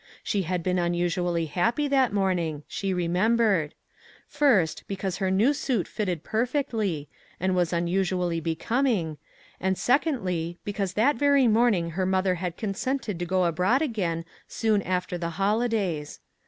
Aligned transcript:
She 0.23 0.41
had 0.41 0.63
been 0.63 0.79
unusually 0.79 1.45
happy 1.45 1.87
that 1.87 2.11
morning, 2.11 2.63
she 2.67 2.91
remembered; 2.91 3.75
first, 4.27 4.83
because 4.87 5.17
her 5.17 5.29
new 5.29 5.53
suit 5.53 5.87
fitted 5.87 6.23
perfectly, 6.23 7.07
and 7.39 7.55
was 7.55 7.71
unusually 7.71 8.39
becoming, 8.39 9.19
and 9.59 9.77
secondly, 9.77 10.57
because 10.63 10.93
that 10.93 11.17
very 11.17 11.47
morning 11.47 11.91
her 11.91 12.07
mother 12.07 12.33
had 12.41 12.57
consented 12.57 13.19
to 13.19 13.25
go 13.27 13.43
abroad 13.45 13.83
again 13.83 14.25
soon 14.47 14.81
after 14.81 15.19
the 15.19 15.29
holidays. 15.37 16.19